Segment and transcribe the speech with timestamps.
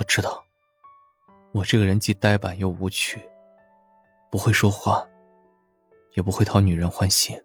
[0.00, 0.42] 我知道，
[1.52, 3.20] 我这个人既呆板又无趣，
[4.30, 5.06] 不会说话，
[6.14, 7.38] 也不会讨女人欢心。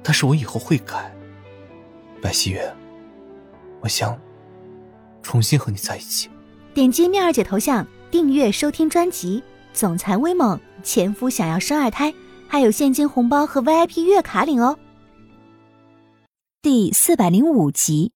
[0.00, 1.12] 但是我以后会改，
[2.22, 2.72] 白希月，
[3.80, 4.16] 我想
[5.20, 6.30] 重新和你在一起。
[6.72, 9.40] 点击妙儿姐头像，订阅收听专辑
[9.72, 12.12] 《总裁威猛前夫想要生二胎》，
[12.46, 14.78] 还有现金红包和 VIP 月卡领哦。
[16.62, 18.12] 第四百零五集。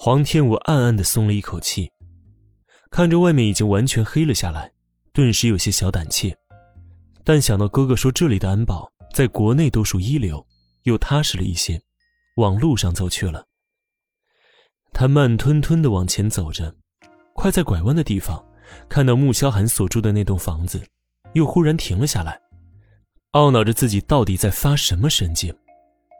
[0.00, 1.90] 黄天武暗暗的松了一口气，
[2.88, 4.70] 看着外面已经完全黑了下来，
[5.12, 6.32] 顿时有些小胆怯。
[7.24, 10.46] 但想到哥哥说这里的安保在国内都属一流，
[10.84, 11.82] 又踏实了一些，
[12.36, 13.44] 往路上走去了。
[14.92, 16.72] 他慢吞吞的往前走着，
[17.34, 18.40] 快在拐弯的地方，
[18.88, 20.80] 看到穆萧寒所住的那栋房子，
[21.32, 22.40] 又忽然停了下来，
[23.32, 25.52] 懊恼着自己到底在发什么神经，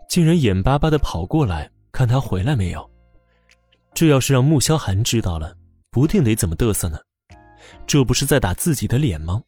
[0.08, 2.90] 竟然眼巴巴的跑过来看他回来没有。
[3.94, 5.56] 这要是让穆萧寒知道了，
[5.90, 6.98] 不定得怎么嘚瑟呢？
[7.86, 9.42] 这不是在打自己的脸吗？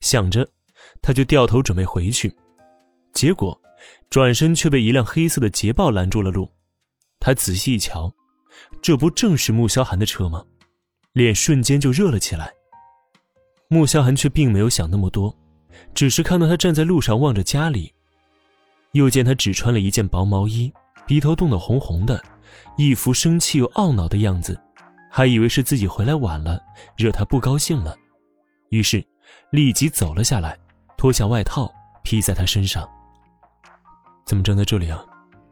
[0.00, 0.46] 想着，
[1.00, 2.34] 他就掉头准备回去，
[3.12, 3.58] 结果
[4.10, 6.50] 转身却被一辆黑色的捷豹拦住了路。
[7.18, 8.12] 他仔细一瞧，
[8.82, 10.44] 这不正是穆萧寒的车吗？
[11.12, 12.52] 脸瞬间就热了起来。
[13.68, 15.34] 穆萧寒却并没有想那么多，
[15.94, 17.92] 只是看到他站在路上望着家里，
[18.92, 20.72] 又见他只穿了一件薄毛衣，
[21.06, 22.22] 鼻头冻得红红的。
[22.76, 24.60] 一副生气又懊恼的样子，
[25.10, 26.60] 还以为是自己回来晚了，
[26.96, 27.96] 惹他不高兴了，
[28.70, 29.04] 于是
[29.50, 30.58] 立即走了下来，
[30.96, 32.88] 脱下外套披在他身上。
[34.24, 35.04] 怎么站在这里啊？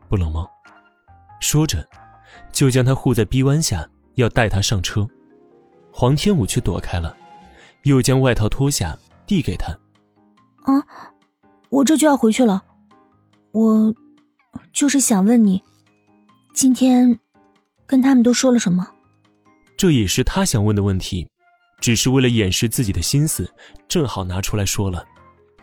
[0.08, 0.46] 不冷吗？
[1.40, 1.86] 说着，
[2.52, 5.06] 就将他护在臂弯下，要带他上车。
[5.92, 7.16] 黄天武却躲开了，
[7.84, 9.72] 又将外套脱下递给他。
[10.64, 10.84] 啊，
[11.70, 12.64] 我这就要回去了，
[13.52, 13.94] 我
[14.72, 15.62] 就是想问你。
[16.54, 17.18] 今天，
[17.84, 18.88] 跟他们都说了什么？
[19.76, 21.28] 这也是他想问的问题，
[21.80, 23.52] 只是为了掩饰自己的心思，
[23.88, 25.04] 正好拿出来说了。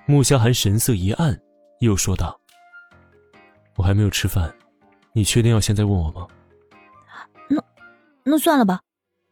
[0.05, 1.39] 穆萧寒神色一暗，
[1.79, 2.37] 又说道
[3.77, 4.53] ：“我还没有吃饭，
[5.13, 6.27] 你确定要现在问我吗？”
[7.47, 7.63] 那，
[8.25, 8.81] 那算了吧，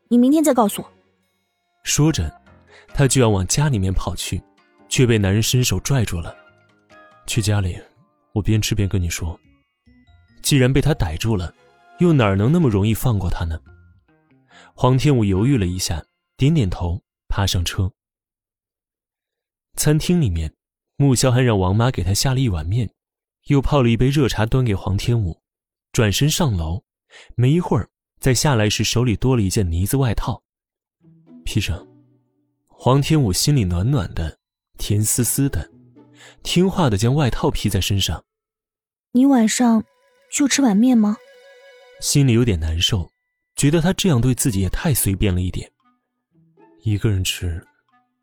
[0.08, 0.90] 你明天再告诉我。
[1.84, 2.34] 说着，
[2.94, 4.41] 他就要往家里面跑去，
[4.88, 6.34] 却被男人伸手拽住了。
[7.28, 7.78] 去家里，
[8.31, 9.38] 我边吃边跟你说。
[10.42, 11.54] 既然被他逮住了，
[12.00, 13.60] 又哪能那么容易放过他呢？
[14.74, 16.06] 黄天武犹豫了一下，
[16.38, 17.92] 点点头，爬上车。
[19.76, 20.54] 餐厅里面，
[20.98, 22.90] 穆萧寒让王妈给他下了一碗面，
[23.48, 25.42] 又泡了一杯热茶端给黄天武，
[25.92, 26.84] 转身上楼。
[27.36, 27.90] 没一会儿，
[28.20, 30.42] 在下来时手里多了一件呢子外套，
[31.44, 31.88] 披上。
[32.68, 34.38] 黄天武心里暖暖的，
[34.78, 35.70] 甜丝丝的，
[36.44, 38.24] 听话的将外套披在身上。
[39.12, 39.84] 你晚上。
[40.31, 41.17] 就吃碗面吗？
[42.01, 43.09] 心里有点难受，
[43.56, 45.69] 觉得他这样对自己也太随便了一点。
[46.84, 47.62] 一个人吃，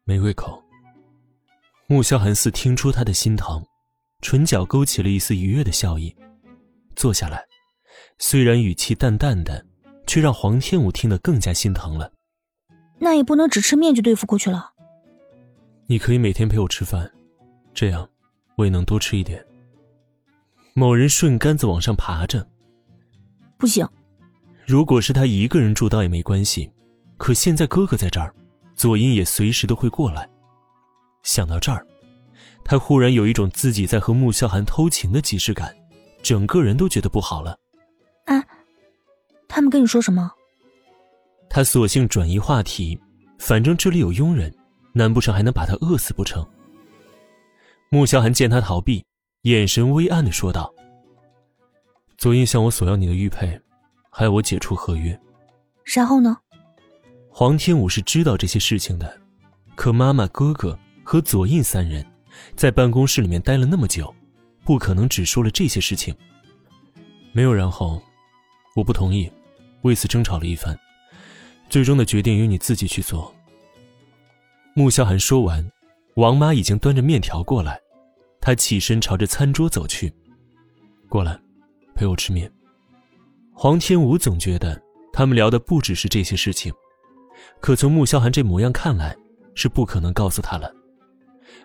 [0.05, 0.63] 没胃口。
[1.87, 3.65] 穆萧寒似听出他的心疼，
[4.23, 6.17] 唇角勾起了一丝愉悦的笑意，
[6.97, 7.45] 坐下来，
[8.19, 9.65] 虽然语气淡淡的，
[10.07, 12.11] 却让黄天武听得更加心疼了。
[12.99, 14.73] 那也不能只吃面就对付过去了。
[15.87, 17.09] 你可以每天陪我吃饭，
[17.73, 18.09] 这样
[18.57, 19.46] 我也能多吃一点。
[20.79, 22.47] 某人顺杆子往上爬着，
[23.57, 23.89] 不行。
[24.67, 26.71] 如果是他一个人住倒也没关系，
[27.17, 28.31] 可现在哥哥在这儿，
[28.75, 30.29] 左英也随时都会过来。
[31.23, 31.87] 想到这儿，
[32.63, 35.75] 他忽然有一种自己在和穆萧寒偷情的即视感，
[36.21, 37.59] 整个人都觉得不好了。
[38.27, 38.45] 啊，
[39.49, 40.31] 他们跟你说什么？
[41.49, 43.01] 他索性转移话题，
[43.39, 44.55] 反正这里有佣人，
[44.93, 46.47] 难不成还能把他饿死不成？
[47.89, 49.03] 穆萧寒见他逃避。
[49.47, 50.75] 眼神微暗的说道
[52.19, 53.61] ：“左印向我索要你的玉佩，
[54.11, 55.17] 还要我解除合约。
[55.85, 56.37] 然后呢？”
[57.31, 59.21] 黄天武是知道这些事情的，
[59.77, 62.05] 可妈妈、哥哥和左印三人，
[62.57, 64.13] 在办公室里面待了那么久，
[64.65, 66.13] 不可能只说了这些事情。
[67.31, 68.03] 没有然后，
[68.75, 69.31] 我不同意，
[69.83, 70.77] 为此争吵了一番，
[71.71, 73.33] 最终的决定由你自己去做。
[74.75, 75.71] 穆萧寒说完，
[76.17, 77.81] 王妈已经端着面条过来。
[78.47, 80.15] 他起身朝着餐桌走去，
[81.09, 81.37] 过来，
[81.97, 82.49] 陪我吃面。
[83.53, 84.81] 黄天武总觉得
[85.13, 86.73] 他们聊的不只是这些事情，
[87.61, 89.17] 可从穆萧寒这模样看来，
[89.57, 90.73] 是不可能告诉他了。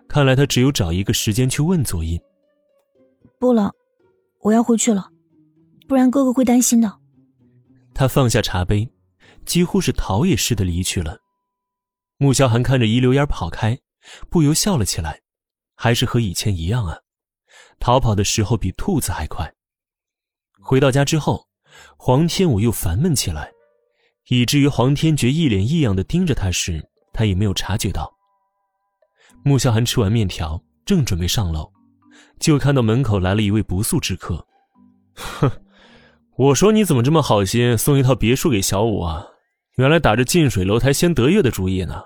[0.08, 2.20] 看来他只有找一个时间去问左印。
[3.40, 3.72] 不了，
[4.40, 5.12] 我要回去了，
[5.88, 6.98] 不然哥哥会担心的。
[7.94, 8.90] 他放下茶杯，
[9.46, 11.20] 几乎是逃也似的离去了。
[12.18, 13.78] 穆萧寒看着一溜烟跑开，
[14.32, 15.22] 不由笑了起来。
[15.84, 16.96] 还是和以前一样啊，
[17.80, 19.52] 逃跑的时候比兔子还快。
[20.62, 21.48] 回到家之后，
[21.98, 23.52] 黄天武又烦闷起来，
[24.28, 28.14] 以至于黄天觉一脸异样的盯着他时，他也没有察觉到。
[29.44, 31.68] 穆萧寒吃完面条，正准备上楼，
[32.40, 34.46] 就看到门口来了一位不速之客。
[35.16, 35.50] 哼，
[36.38, 39.26] 我说你怎么这么好心，送一套别墅给小五啊？
[39.78, 42.04] 原来打着近水楼台先得月的主意呢。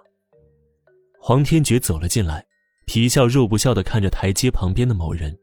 [1.20, 2.46] 黄天觉走了进来，
[2.86, 5.38] 皮笑肉不笑的看着台阶旁边的某人，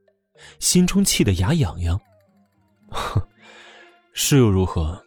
[0.58, 2.00] 心中气得牙痒痒。
[2.88, 3.20] 哼，
[4.12, 5.02] 是又如何？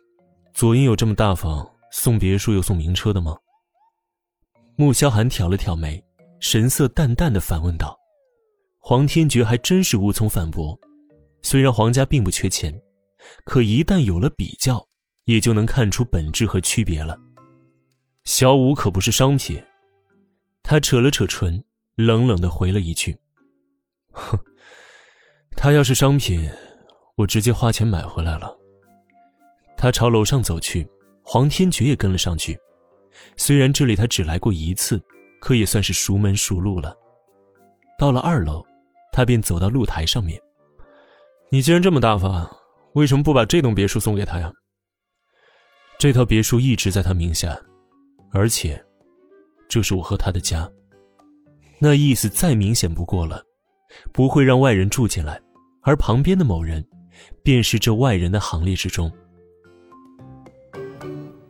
[0.53, 3.35] 左英有这么大方，送别墅又送名车的吗？
[4.75, 6.03] 穆萧寒挑了挑眉，
[6.39, 7.97] 神色淡淡的反问道。
[8.79, 10.77] 黄天觉还真是无从反驳。
[11.41, 12.73] 虽然黄家并不缺钱，
[13.43, 14.85] 可一旦有了比较，
[15.23, 17.17] 也就能看出本质和区别了。
[18.25, 19.61] 小五可不是商品。
[20.63, 21.63] 他扯了扯唇，
[21.95, 23.17] 冷冷的回了一句
[24.11, 24.37] ：“哼，
[25.55, 26.49] 他要是商品，
[27.15, 28.53] 我直接花钱买回来了。”
[29.77, 30.87] 他朝楼上走去，
[31.23, 32.57] 黄天觉也跟了上去。
[33.37, 35.01] 虽然这里他只来过一次，
[35.39, 36.95] 可也算是熟门熟路了。
[37.97, 38.61] 到了二楼，
[39.13, 40.41] 他便走到露台上面。
[41.49, 42.49] 你既然这么大方，
[42.93, 44.51] 为什么不把这栋别墅送给他呀？
[45.97, 47.57] 这套别墅一直在他名下，
[48.31, 48.83] 而且。
[49.67, 50.69] 这是我和他的家，
[51.79, 53.41] 那意思再明显不过了，
[54.11, 55.39] 不会让外人住进来，
[55.81, 56.85] 而旁边的某人，
[57.43, 59.11] 便是这外人的行列之中。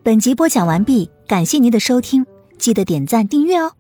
[0.04, 2.26] 本集播讲完毕，感谢您的收听，
[2.58, 3.72] 记得点赞订阅哦。